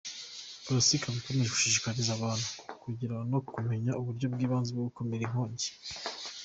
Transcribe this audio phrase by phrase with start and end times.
[0.63, 2.47] Police ikaba ikomeje gushishikariza abantu
[2.83, 5.67] kugira no kumenya uburyo bw’ibanze bwo gukumira inkongi.